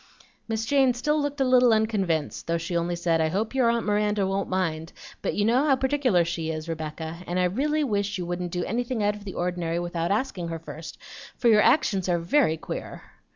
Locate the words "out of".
9.03-9.25